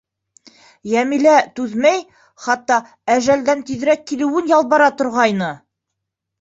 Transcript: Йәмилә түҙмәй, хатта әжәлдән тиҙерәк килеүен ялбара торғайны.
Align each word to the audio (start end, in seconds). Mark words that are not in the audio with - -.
Йәмилә 0.93 1.33
түҙмәй, 1.59 2.01
хатта 2.47 2.79
әжәлдән 3.19 3.63
тиҙерәк 3.71 4.11
килеүен 4.15 4.53
ялбара 4.57 4.93
торғайны. 4.99 5.55